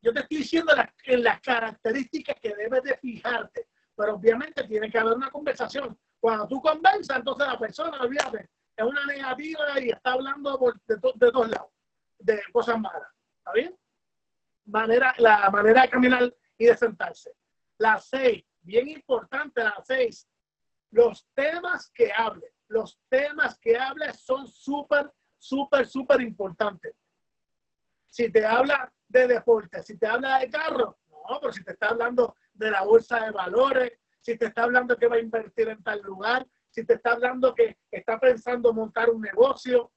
[0.00, 0.72] Yo te estoy diciendo
[1.04, 5.98] en las características que debes de fijarte, pero obviamente tiene que haber una conversación.
[6.20, 10.56] Cuando tú conversas, entonces la persona, olvídate, es una negativa y está hablando
[10.86, 11.70] de, de todos lados,
[12.18, 13.08] de cosas malas.
[13.38, 13.76] ¿Está bien?
[14.66, 17.34] Manera, la manera de caminar y de sentarse.
[17.78, 20.28] La seis, bien importante, la seis,
[20.90, 26.94] los temas que hable, los temas que hable son súper, súper, súper importantes.
[28.08, 31.88] Si te habla de deporte, si te habla de carro, no, pero si te está
[31.88, 35.82] hablando de la bolsa de valores, si te está hablando que va a invertir en
[35.82, 39.92] tal lugar, si te está hablando que está pensando montar un negocio,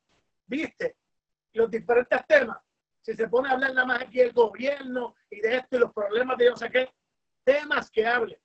[0.46, 0.98] viste,
[1.54, 2.58] los diferentes temas.
[3.02, 5.94] Si se pone a hablar nada más aquí del gobierno y de esto y los
[5.94, 6.92] problemas de yo sé qué,
[7.44, 8.40] temas que hable,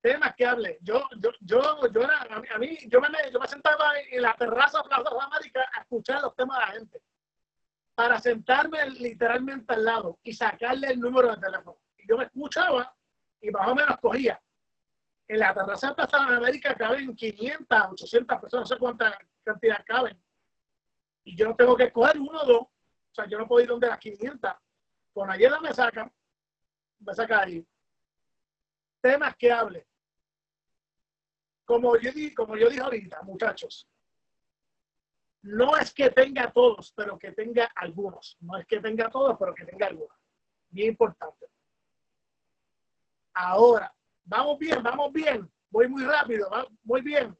[0.00, 0.78] temas que hable.
[0.82, 2.20] Yo, yo, yo, yo era,
[2.54, 6.20] a mí, yo me, yo me sentaba en la terraza de Plaza América a escuchar
[6.20, 7.02] los temas de la gente
[8.02, 11.78] para sentarme literalmente al lado y sacarle el número de teléfono.
[11.96, 12.92] Y yo me escuchaba
[13.40, 14.42] y más o menos cogía.
[15.28, 20.20] En la terraza de Plaza América caben 500, 800 personas, no sé cuánta cantidad caben.
[21.22, 22.62] Y yo no tengo que coger uno o dos.
[22.62, 24.52] O sea, yo no puedo ir donde las 500.
[25.12, 26.12] Con ayuda me sacan,
[26.98, 27.64] me saca ahí.
[29.00, 29.86] Temas que hable.
[31.64, 33.88] Como yo, como yo dije ahorita, muchachos,
[35.42, 38.36] no es que tenga todos, pero que tenga algunos.
[38.40, 40.16] No es que tenga todos, pero que tenga algunos.
[40.68, 41.46] Bien importante.
[43.34, 43.92] Ahora,
[44.24, 45.50] vamos bien, vamos bien.
[45.70, 46.48] Voy muy rápido,
[46.84, 47.36] muy bien.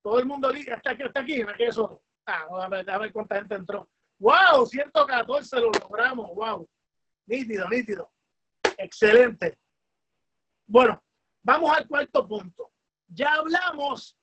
[0.00, 1.52] Todo el mundo está aquí, está aquí, ¿no?
[1.58, 2.02] eso?
[2.26, 3.88] Ah, a ver, a ver cuánta gente entró.
[4.18, 4.66] ¡Wow!
[4.66, 6.30] 114 lo logramos.
[6.34, 6.68] ¡Wow!
[7.26, 8.10] Nítido, nítido.
[8.78, 9.58] Excelente.
[10.66, 11.02] Bueno,
[11.42, 12.72] vamos al cuarto punto.
[13.08, 14.16] Ya hablamos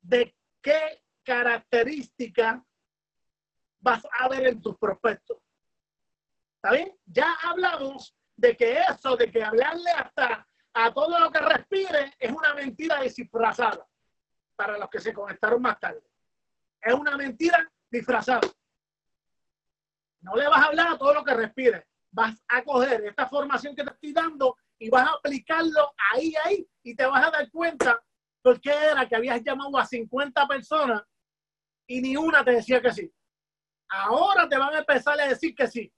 [0.00, 2.64] de qué característica
[3.80, 5.38] vas a ver en tus prospectos.
[6.56, 6.96] ¿Está bien?
[7.06, 12.32] Ya hablamos de que eso, de que hablarle hasta a todo lo que respire, es
[12.32, 13.86] una mentira disfrazada
[14.56, 16.02] para los que se conectaron más tarde.
[16.80, 18.48] Es una mentira disfrazada.
[20.20, 21.86] No le vas a hablar a todo lo que respire.
[22.10, 26.66] Vas a coger esta formación que te estoy dando y vas a aplicarlo ahí, ahí,
[26.82, 28.00] y te vas a dar cuenta
[28.40, 31.02] por qué era que habías llamado a 50 personas
[31.92, 33.12] y ni una te decía que sí.
[33.90, 35.92] Ahora te van a empezar a decir que sí.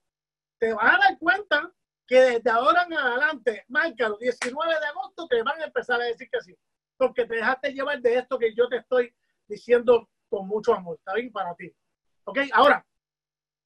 [0.58, 1.72] Te vas a dar cuenta
[2.04, 6.04] que desde ahora en adelante, marca los 19 de agosto, te van a empezar a
[6.06, 6.58] decir que sí.
[6.96, 9.14] Porque te dejaste llevar de esto que yo te estoy
[9.46, 10.96] diciendo con mucho amor.
[10.98, 11.72] Está bien para ti.
[12.24, 12.84] Ok, ahora,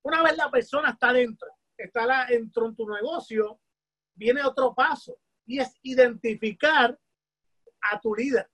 [0.03, 3.59] una vez la persona está dentro, está la, dentro en tu negocio,
[4.15, 5.17] viene otro paso
[5.47, 6.99] y es identificar
[7.91, 8.51] a tu líder.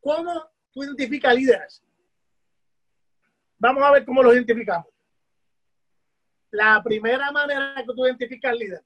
[0.00, 1.84] ¿Cómo tú identificas líderes?
[3.60, 4.88] Vamos a ver cómo los identificamos.
[6.50, 8.84] La primera manera que tú identificas líder,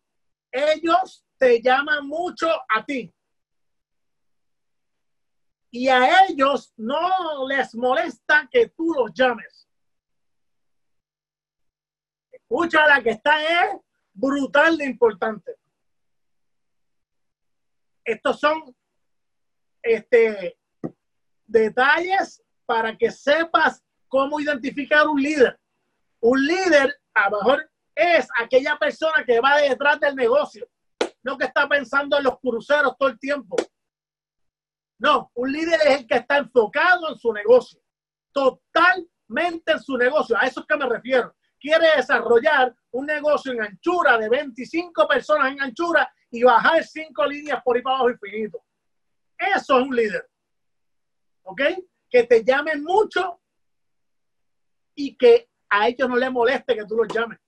[0.50, 3.14] ellos te llaman mucho a ti.
[5.70, 9.68] Y a ellos no les molesta que tú los llames.
[12.32, 13.80] Escucha, la que está es
[14.12, 15.56] brutal de importante.
[18.04, 18.76] Estos son
[19.82, 20.58] este,
[21.46, 25.58] detalles para que sepas cómo identificar un líder.
[26.20, 30.68] Un líder, a lo mejor, es aquella persona que va detrás del negocio,
[31.24, 33.56] no que está pensando en los cruceros todo el tiempo.
[35.00, 37.80] No, un líder es el que está enfocado en su negocio,
[38.30, 40.36] totalmente en su negocio.
[40.38, 41.34] A eso es que me refiero.
[41.58, 47.60] Quiere desarrollar un negocio en anchura de 25 personas en anchura y bajar cinco líneas
[47.64, 48.62] por ahí para abajo infinito.
[49.36, 50.30] Eso es un líder.
[51.42, 51.62] ¿Ok?
[52.08, 53.40] Que te llamen mucho
[54.94, 57.38] y que a ellos no les moleste que tú los llames.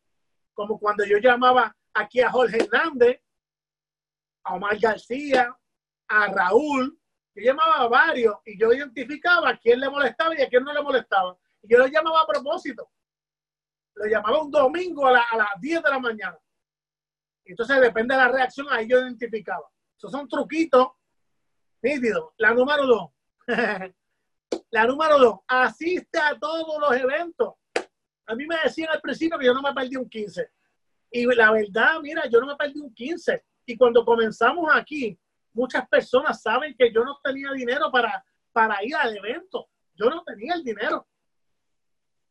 [0.52, 3.20] Como cuando yo llamaba aquí a Jorge Hernández,
[4.44, 5.56] a Omar García,
[6.08, 6.98] a Raúl,
[7.34, 10.72] yo llamaba a varios y yo identificaba a quién le molestaba y a quién no
[10.72, 11.36] le molestaba.
[11.62, 12.90] Y yo lo llamaba a propósito.
[13.94, 16.38] Lo llamaba un domingo a, las 10 de la mañana.
[17.44, 19.68] Entonces, depende de la reacción, ahí yo identificaba.
[19.96, 20.88] Esos son truquitos
[21.82, 22.32] nítidos.
[22.38, 23.10] La número dos.
[24.70, 27.54] La número dos, asiste a todos los eventos.
[28.26, 30.50] A mí me decían al principio que yo no me perdí un 15.
[31.10, 33.44] Y la verdad, mira, yo no me perdí un 15.
[33.66, 35.18] Y cuando comenzamos aquí,
[35.52, 39.68] muchas personas saben que yo no tenía dinero para, para ir al evento.
[39.94, 41.06] Yo no tenía el dinero.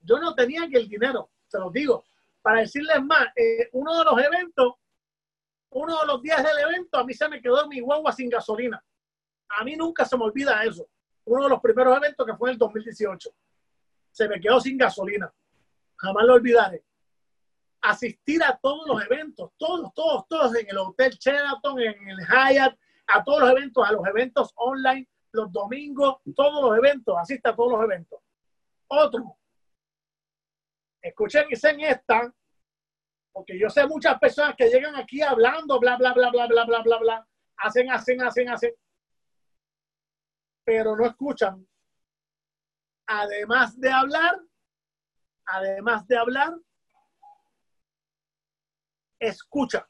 [0.01, 2.05] Yo no tenía el dinero, se los digo.
[2.41, 4.73] Para decirles más, eh, uno de los eventos,
[5.71, 8.83] uno de los días del evento, a mí se me quedó mi guagua sin gasolina.
[9.49, 10.87] A mí nunca se me olvida eso
[11.25, 13.29] uno de los primeros eventos que fue en el 2018.
[14.11, 15.33] Se me quedó sin gasolina.
[15.97, 16.83] Jamás lo olvidaré.
[17.81, 22.77] Asistir a todos los eventos, todos eventos en el Hotel Sheraton, en el Hyatt,
[23.07, 27.55] a todos los eventos, a los eventos online, los domingos, todos los eventos, asista a
[27.55, 28.19] todos los eventos.
[28.87, 29.37] Otro,
[31.01, 32.33] escuchen y en esta,
[33.31, 36.81] porque yo sé muchas personas que llegan aquí hablando, bla, bla, bla, bla, bla, bla,
[36.81, 37.27] bla, bla,
[37.57, 38.73] hacen, hacen, hacen, hacen,
[40.65, 41.65] pero no escuchan.
[43.05, 44.41] Además de hablar,
[45.45, 46.53] además de hablar,
[49.19, 49.87] escucha.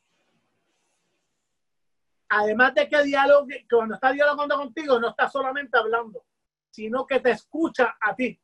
[2.28, 6.26] Además de que diálogo, cuando está dialogando contigo, no está solamente hablando,
[6.72, 8.38] sino que te escucha a ti.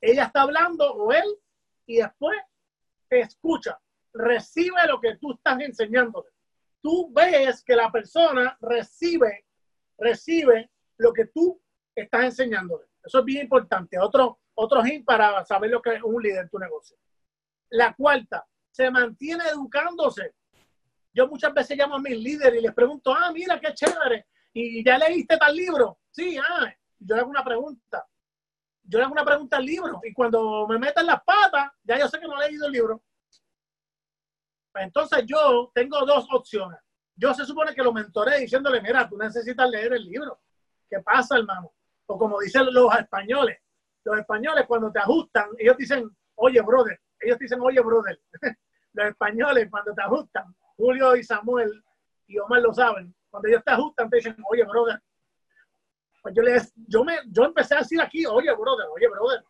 [0.00, 1.38] Ella está hablando o él
[1.86, 2.38] y después
[3.08, 3.78] te escucha,
[4.14, 6.30] recibe lo que tú estás enseñándole.
[6.80, 9.46] Tú ves que la persona recibe,
[10.02, 11.60] recibe lo que tú
[11.94, 12.86] estás enseñándole.
[13.02, 13.98] Eso es bien importante.
[13.98, 16.96] Otro, otro hint para saber lo que es un líder en tu negocio.
[17.70, 20.34] La cuarta, se mantiene educándose.
[21.14, 24.84] Yo muchas veces llamo a mis líderes y les pregunto, ah, mira qué chévere, y
[24.84, 25.98] ya leíste tal libro.
[26.10, 28.06] Sí, ah, yo le hago una pregunta.
[28.84, 32.08] Yo le hago una pregunta al libro y cuando me meten las patas, ya yo
[32.08, 33.02] sé que no he leído el libro.
[34.74, 36.80] Entonces yo tengo dos opciones.
[37.22, 40.40] Yo se supone que lo mentoré diciéndole, mira, tú necesitas leer el libro.
[40.90, 41.72] ¿Qué pasa, hermano?
[42.06, 43.60] O como dicen los españoles,
[44.02, 48.20] los españoles cuando te ajustan, ellos dicen, oye, brother, ellos dicen, oye, brother.
[48.94, 51.70] los españoles cuando te ajustan, Julio y Samuel
[52.26, 55.00] y Omar lo saben, cuando ellos te ajustan, te dicen, oye, brother.
[56.22, 59.44] Pues yo, les, yo, me, yo empecé a decir aquí, oye, brother, oye, brother,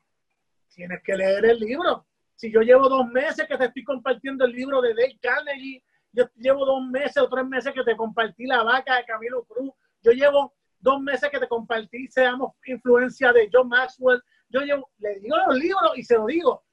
[0.75, 2.05] tienes que leer el libro.
[2.37, 5.83] Si yo llevo dos meses que te estoy compartiendo el libro de Dale Carnegie,
[6.13, 9.73] yo llevo dos meses o tres meses que te compartí La Vaca de Camilo Cruz,
[10.03, 15.19] yo llevo dos meses que te compartí Seamos Influencia de John Maxwell, yo llevo, le
[15.21, 16.65] digo los libros y se lo digo,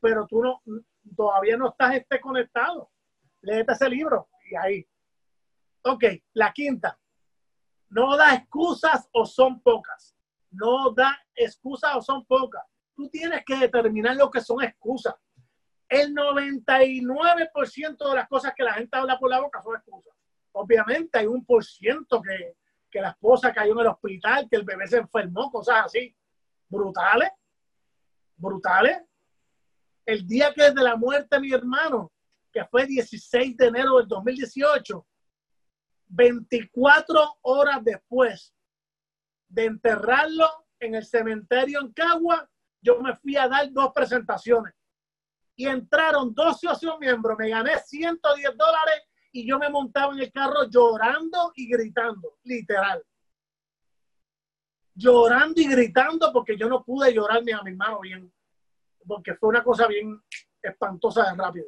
[0.00, 0.62] pero tú no,
[1.16, 2.90] todavía no estás este conectado.
[3.40, 4.86] Léete ese libro y ahí.
[5.82, 6.98] Ok, la quinta.
[7.88, 10.16] No da excusas o son pocas.
[10.50, 12.62] No da excusas o son pocas.
[12.94, 15.14] Tú tienes que determinar lo que son excusas.
[15.88, 20.14] El 99% de las cosas que la gente habla por la boca son excusas.
[20.52, 22.56] Obviamente hay un por ciento que,
[22.90, 26.16] que la esposa cayó en el hospital, que el bebé se enfermó, cosas así.
[26.68, 27.30] Brutales.
[28.36, 29.02] Brutales
[30.06, 32.12] el día que de la muerte de mi hermano,
[32.52, 35.04] que fue 16 de enero del 2018,
[36.06, 38.54] 24 horas después
[39.48, 40.48] de enterrarlo
[40.78, 42.48] en el cementerio en Cagua,
[42.80, 44.72] yo me fui a dar dos presentaciones.
[45.56, 50.32] Y entraron dos socios miembros, me gané 110 dólares y yo me montaba en el
[50.32, 53.02] carro llorando y gritando, literal.
[54.94, 58.32] Llorando y gritando porque yo no pude llorar ni a mi hermano bien
[59.06, 60.20] porque fue una cosa bien
[60.62, 61.66] espantosa de rápido.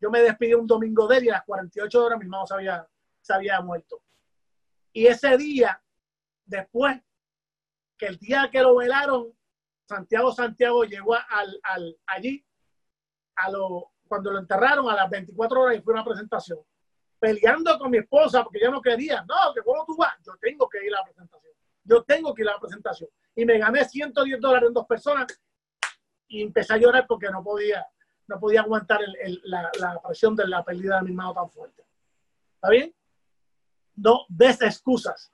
[0.00, 2.54] Yo me despidí un domingo de él y a las 48 horas mi hermano se
[2.54, 2.88] había,
[3.20, 4.02] se había muerto.
[4.92, 5.82] Y ese día,
[6.44, 7.00] después,
[7.96, 9.32] que el día que lo velaron,
[9.86, 12.44] Santiago Santiago llegó al, al, allí,
[13.36, 16.58] a lo, cuando lo enterraron a las 24 horas y fue una presentación,
[17.18, 20.68] peleando con mi esposa porque yo no quería, no, que cuando tú vas, yo tengo
[20.68, 21.52] que ir a la presentación,
[21.84, 23.10] yo tengo que ir a la presentación.
[23.34, 25.26] Y me gané 110 dólares en dos personas
[26.28, 27.86] y empecé a llorar porque no podía,
[28.26, 29.00] no podía aguantar
[29.44, 31.82] la, la, presión de la pérdida de mi hermano tan fuerte.
[32.54, 32.94] ¿Está bien?
[33.96, 35.32] No des excusas,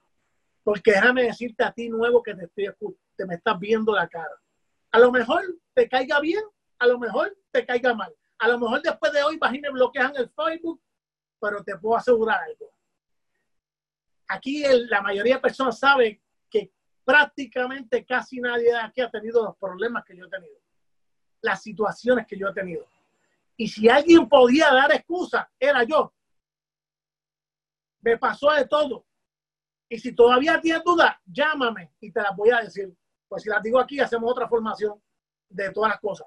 [0.63, 4.35] porque déjame decirte a ti nuevo que te, estoy, te me estás viendo la cara.
[4.91, 5.43] A lo mejor
[5.75, 6.43] te caiga bien,
[6.81, 8.13] a lo mejor te caiga mal.
[8.39, 10.83] A lo mejor después de hoy vas y me bloquean el Facebook,
[11.39, 12.73] pero te puedo asegurar algo.
[14.29, 16.21] Aquí la mayoría de personas sabe
[16.51, 16.73] que
[17.05, 20.61] prácticamente casi nadie aquí ha tenido los problemas que yo he tenido
[21.43, 22.87] las situaciones que yo he tenido.
[23.57, 26.13] Y si alguien podía dar excusa, era yo.
[28.01, 29.07] Me pasó de todo.
[29.89, 32.95] Y si todavía tienes dudas, llámame y te las voy a decir.
[33.29, 35.01] Pues si las digo aquí, hacemos otra formación
[35.49, 36.27] de todas las cosas.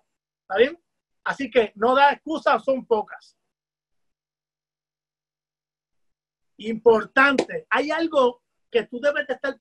[0.54, 0.80] ¿Está bien?
[1.24, 3.36] Así que no da excusas, son pocas.
[6.58, 7.66] Importante.
[7.72, 9.58] Hay algo que tú debes de estar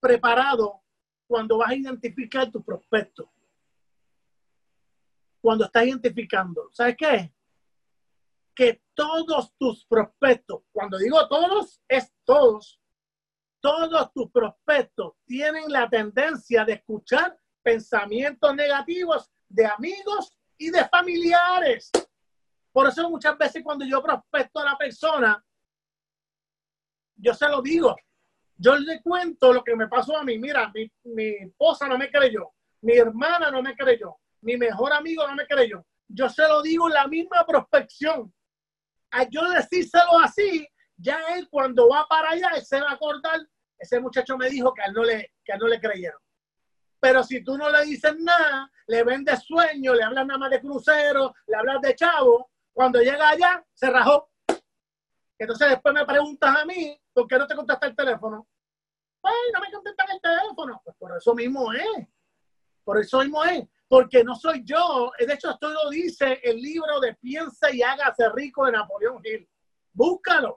[0.00, 0.82] preparado
[1.26, 3.30] cuando vas a identificar tu prospecto
[5.42, 6.70] cuando estás identificando.
[6.72, 7.34] ¿Sabes qué?
[8.54, 12.80] Que todos tus prospectos, cuando digo todos, es todos,
[13.60, 21.90] todos tus prospectos tienen la tendencia de escuchar pensamientos negativos de amigos y de familiares.
[22.72, 25.44] Por eso muchas veces cuando yo prospecto a la persona,
[27.16, 27.94] yo se lo digo.
[28.56, 30.38] Yo le cuento lo que me pasó a mí.
[30.38, 32.50] Mira, mi, mi esposa no me creyó,
[32.82, 36.88] mi hermana no me creyó, mi mejor amigo no me creyó, yo se lo digo
[36.88, 38.32] en la misma prospección.
[39.12, 43.40] A yo decírselo así, ya él cuando va para allá, él se va a acordar.
[43.78, 46.20] Ese muchacho me dijo que no le, que no le creyeron.
[47.00, 50.60] Pero si tú no le dices nada, le vendes sueño, le hablas nada más de
[50.60, 54.30] crucero, le hablas de chavo, cuando llega allá, se rajó.
[55.38, 58.46] Entonces después me preguntas a mí, ¿por qué no te contesta el teléfono?
[59.22, 60.80] Ay, no me contestan el teléfono.
[60.84, 62.08] Pues por eso mismo es.
[62.84, 63.64] Por eso mismo es.
[63.88, 65.10] Porque no soy yo.
[65.18, 69.48] De hecho, esto lo dice el libro de Piensa y hágase rico de Napoleón Hill.
[69.92, 70.54] Búscalo.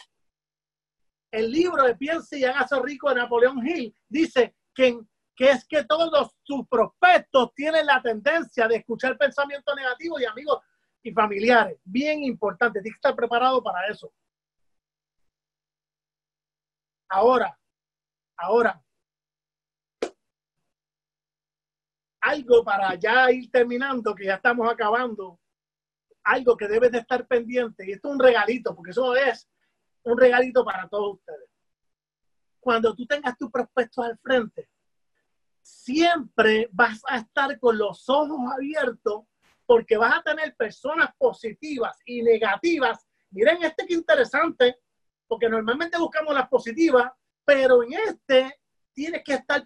[1.32, 5.00] El libro de Piensa y hágase rico de Napoleón Hill dice que,
[5.36, 10.60] que es que todos sus prospectos tienen la tendencia de escuchar pensamientos negativos y amigos
[11.02, 11.80] y familiares.
[11.84, 12.82] Bien importante.
[12.82, 14.14] Tienes que estar preparado para eso.
[17.10, 17.58] Ahora,
[18.38, 18.84] ahora,
[22.22, 25.40] algo para ya ir terminando, que ya estamos acabando,
[26.24, 29.48] algo que debes de estar pendiente, y esto es un regalito, porque eso es
[30.04, 31.50] un regalito para todos ustedes.
[32.60, 34.70] Cuando tú tengas tus prospectos al frente,
[35.64, 39.24] siempre vas a estar con los ojos abiertos
[39.66, 43.08] porque vas a tener personas positivas y negativas.
[43.32, 44.78] Miren este que interesante,
[45.28, 47.12] porque normalmente buscamos las positivas,
[47.46, 48.60] pero en este
[48.94, 49.66] tienes que estar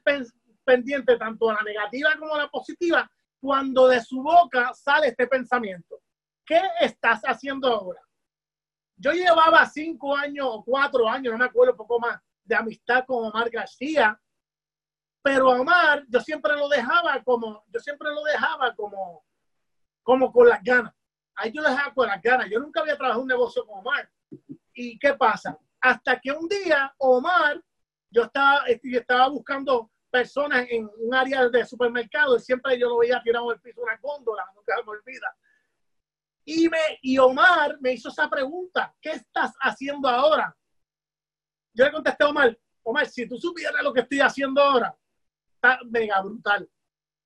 [0.63, 5.27] pendiente tanto de la negativa como de la positiva cuando de su boca sale este
[5.27, 5.99] pensamiento.
[6.45, 8.01] ¿Qué estás haciendo ahora?
[8.95, 13.25] Yo llevaba cinco años o cuatro años, no me acuerdo, poco más, de amistad con
[13.25, 14.19] Omar García,
[15.27, 19.25] pero Omar yo siempre lo dejaba como, yo siempre lo dejaba como,
[20.01, 20.93] como con las ganas.
[21.35, 22.49] Ahí yo lo dejaba con las ganas.
[22.49, 24.09] Yo nunca había trabajado un negocio con Omar.
[24.73, 25.59] ¿Y qué pasa?
[25.81, 27.61] Hasta que un día Omar,
[28.09, 33.21] yo estaba, estaba buscando personas en un área de supermercado y siempre yo lo veía
[33.21, 35.35] tirado el piso una góndola, nunca me olvida.
[36.45, 36.69] Y,
[37.01, 40.55] y Omar me hizo esa pregunta, ¿qué estás haciendo ahora?
[41.73, 44.97] Yo le contesté a Omar, Omar, si tú supieras lo que estoy haciendo ahora,
[45.57, 46.69] está mega brutal.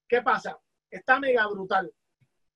[0.08, 0.58] ¿Qué pasa?
[0.90, 1.92] Está mega brutal.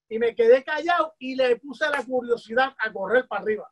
[0.10, 3.70] Y me quedé callado y le puse la curiosidad a correr para arriba.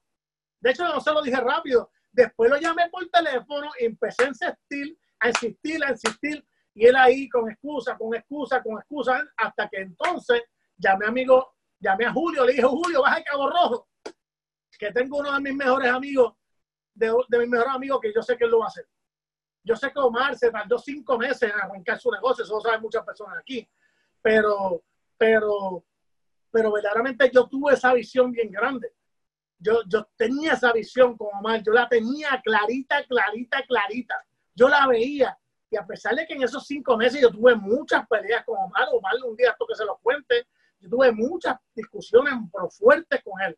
[0.59, 1.91] De hecho, no se lo dije rápido.
[2.11, 6.45] Después lo llamé por teléfono, empecé a insistir, a insistir, a insistir,
[6.75, 10.43] y él ahí con excusa, con excusa, con excusa, hasta que entonces
[10.77, 13.87] llamé a amigo, llamé a Julio, le dije, Julio, baja el Cabo Rojo,
[14.77, 16.33] que tengo uno de mis mejores amigos,
[16.93, 18.87] de, de mis mejores amigos, que yo sé que él lo va a hacer.
[19.63, 22.81] Yo sé que Omar se tardó cinco meses en arrancar su negocio, eso lo saben
[22.81, 23.67] muchas personas aquí,
[24.21, 24.83] pero,
[25.17, 25.85] pero,
[26.51, 28.93] pero verdaderamente yo tuve esa visión bien grande
[29.63, 34.15] yo, yo tenía esa visión con Omar, yo la tenía clarita, clarita, clarita.
[34.53, 35.37] Yo la veía.
[35.71, 38.89] Y a pesar de que en esos cinco meses yo tuve muchas peleas con Omar,
[38.91, 40.47] Omar un día esto que se lo cuente,
[40.79, 43.57] yo tuve muchas discusiones pero fuertes con él,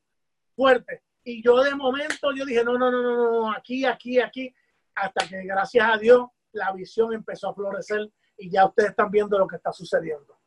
[0.56, 1.02] fuertes.
[1.24, 4.54] Y yo de momento yo dije, no, no, no, no, no, aquí, aquí, aquí,
[4.96, 9.38] hasta que gracias a Dios la visión empezó a florecer y ya ustedes están viendo
[9.38, 10.40] lo que está sucediendo.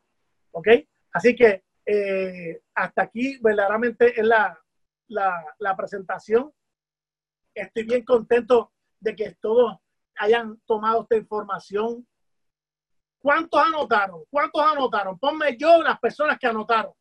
[0.53, 0.69] ¿Ok?
[1.13, 4.59] Así que eh, hasta aquí verdaderamente es la,
[5.09, 6.53] la, presentación.
[7.55, 9.79] Estoy bien contento de que todos
[10.17, 12.07] hayan tomado esta información.
[13.19, 14.23] ¿Cuántos anotaron?
[14.31, 15.19] ¿Cuántos anotaron?
[15.19, 16.93] Ponme yo las personas que anotaron.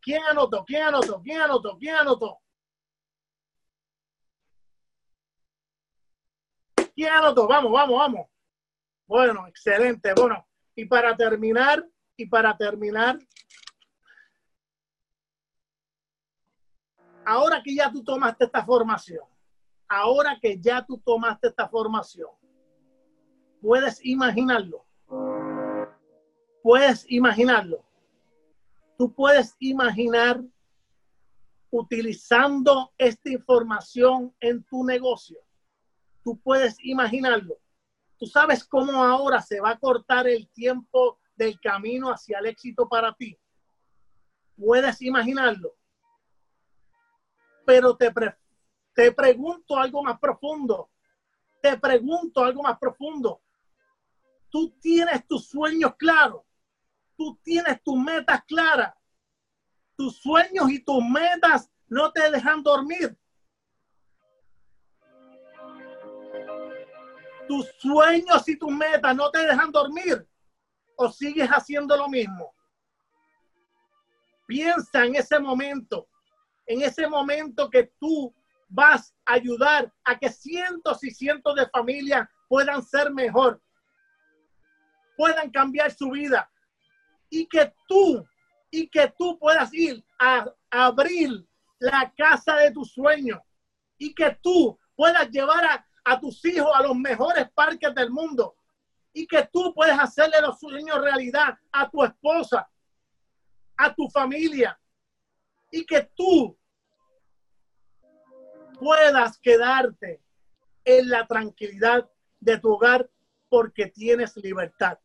[0.00, 0.64] ¿Quién anotó?
[0.64, 1.22] ¿Quién anotó?
[1.22, 1.78] ¿Quién anotó?
[1.78, 2.38] ¿Quién anotó?
[6.94, 7.46] ¿Quién anotó?
[7.46, 8.26] Vamos, vamos, vamos.
[9.06, 10.12] Bueno, excelente.
[10.14, 13.18] Bueno, y para terminar, y para terminar,
[17.24, 19.24] ahora que ya tú tomaste esta formación,
[19.88, 22.30] ahora que ya tú tomaste esta formación,
[23.60, 24.84] puedes imaginarlo.
[26.62, 27.84] Puedes imaginarlo.
[28.96, 30.40] Tú puedes imaginar
[31.70, 35.40] utilizando esta información en tu negocio.
[36.24, 37.58] Tú puedes imaginarlo.
[38.18, 42.88] Tú sabes cómo ahora se va a cortar el tiempo del camino hacia el éxito
[42.88, 43.38] para ti.
[44.56, 45.74] Puedes imaginarlo
[47.64, 48.12] pero te,
[48.94, 50.90] te pregunto algo más profundo.
[51.60, 53.40] Te pregunto algo más profundo.
[54.50, 56.42] Tú tienes tus sueños claros.
[57.16, 58.94] Tú tienes tus metas claras.
[59.96, 63.16] Tus sueños y tus metas no te dejan dormir.
[67.48, 70.26] Tus sueños y tus metas no te dejan dormir.
[70.96, 72.54] O sigues haciendo lo mismo.
[74.46, 76.08] Piensa en ese momento
[76.66, 78.34] en ese momento que tú
[78.68, 83.60] vas a ayudar a que cientos y cientos de familias puedan ser mejor,
[85.16, 86.50] puedan cambiar su vida
[87.28, 88.24] y que tú
[88.70, 91.46] y que tú puedas ir a, abrir
[91.78, 93.38] la casa de tus sueños
[93.98, 98.56] y que tú puedas llevar a, a tus hijos a los mejores parques del mundo
[99.12, 102.68] y que tú puedes hacerle los sueños realidad a tu esposa,
[103.76, 104.78] a tu familia
[105.70, 106.58] y que tú
[108.78, 110.22] puedas quedarte
[110.84, 113.08] en la tranquilidad de tu hogar
[113.48, 114.98] porque tienes libertad.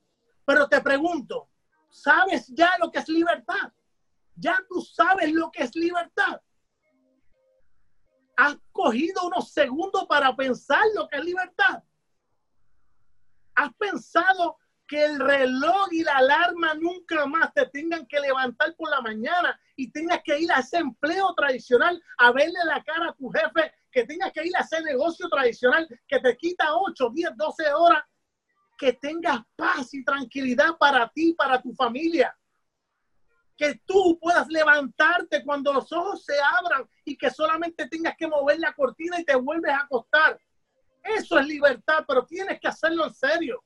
[0.45, 1.49] Pero te pregunto,
[1.89, 3.71] ¿sabes ya lo que es libertad?
[4.35, 6.41] ¿Ya tú sabes lo que es libertad?
[8.37, 11.83] ¿Has cogido unos segundos para pensar lo que es libertad?
[13.55, 18.91] ¿Has pensado que el reloj y la alarma nunca más te tengan que levantar por
[18.91, 23.15] la mañana y tengas que ir a ese empleo tradicional a verle la cara a
[23.15, 27.31] tu jefe, que tengas que ir a ese negocio tradicional que te quita 8, 10,
[27.35, 28.03] 12 horas,
[28.77, 32.37] que tengas paz y tranquilidad para ti, para tu familia.
[33.57, 38.59] Que tú puedas levantarte cuando los ojos se abran y que solamente tengas que mover
[38.59, 40.39] la cortina y te vuelves a acostar.
[41.03, 43.63] Eso es libertad, pero tienes que hacerlo en serio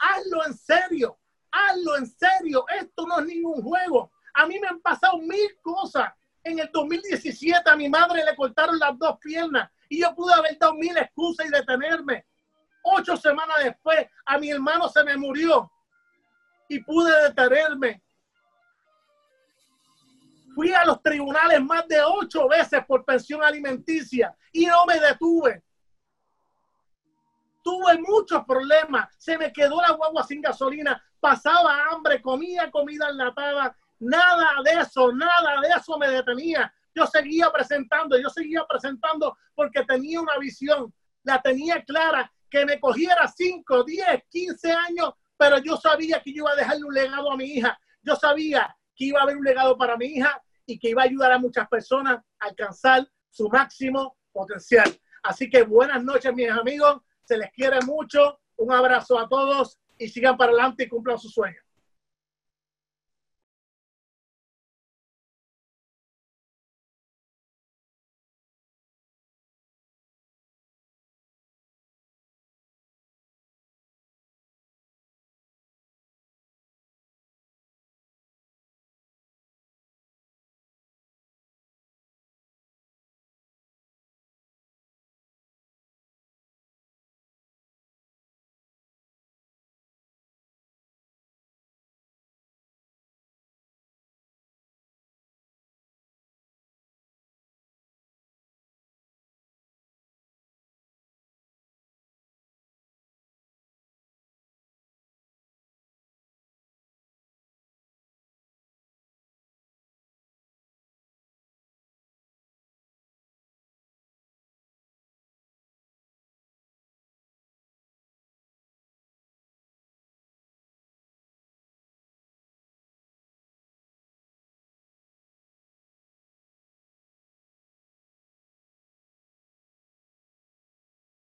[0.00, 1.18] hazlo en serio,
[1.50, 2.64] hazlo en serio.
[2.80, 4.10] Esto no es ningún juego.
[4.34, 6.12] A mí me han pasado mil cosas.
[6.42, 10.58] En el 2017 a mi madre le cortaron las dos piernas y yo pude haber
[10.58, 12.26] dado mil excusas y detenerme.
[12.82, 15.70] Ocho semanas después a mi hermano se me murió
[16.68, 18.02] y pude detenerme.
[20.60, 25.64] Fui a los tribunales más de ocho veces por pensión alimenticia y no me detuve.
[27.64, 33.74] Tuve muchos problemas, se me quedó la guagua sin gasolina, pasaba hambre, comía comida enlatada,
[34.00, 36.70] nada de eso, nada de eso me detenía.
[36.94, 42.78] Yo seguía presentando, yo seguía presentando porque tenía una visión, la tenía clara, que me
[42.78, 47.32] cogiera 5, 10, 15 años, pero yo sabía que yo iba a dejarle un legado
[47.32, 47.80] a mi hija.
[48.02, 51.06] Yo sabía que iba a haber un legado para mi hija y que iba a
[51.06, 54.90] ayudar a muchas personas a alcanzar su máximo potencial.
[55.22, 58.38] Así que buenas noches, mis amigos se les quiere mucho.
[58.56, 61.64] Un abrazo a todos y sigan para adelante y cumplan sus sueños.